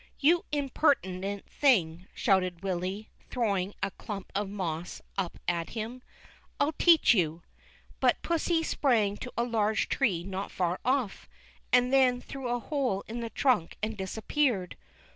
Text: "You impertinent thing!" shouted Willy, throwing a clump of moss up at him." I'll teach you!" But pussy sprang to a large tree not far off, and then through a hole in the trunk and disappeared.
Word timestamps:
"You 0.27 0.45
impertinent 0.51 1.47
thing!" 1.47 2.07
shouted 2.15 2.63
Willy, 2.63 3.11
throwing 3.29 3.75
a 3.83 3.91
clump 3.91 4.31
of 4.33 4.49
moss 4.49 4.99
up 5.15 5.37
at 5.47 5.69
him." 5.77 6.01
I'll 6.59 6.71
teach 6.79 7.13
you!" 7.13 7.43
But 7.99 8.19
pussy 8.23 8.63
sprang 8.63 9.15
to 9.17 9.31
a 9.37 9.43
large 9.43 9.89
tree 9.89 10.23
not 10.23 10.49
far 10.49 10.79
off, 10.83 11.29
and 11.71 11.93
then 11.93 12.19
through 12.19 12.47
a 12.49 12.57
hole 12.57 13.03
in 13.07 13.19
the 13.19 13.29
trunk 13.29 13.77
and 13.83 13.95
disappeared. 13.95 14.75